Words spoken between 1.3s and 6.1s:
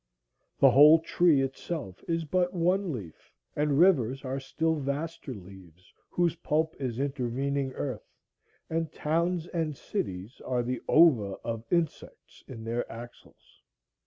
itself is but one leaf, and rivers are still vaster leaves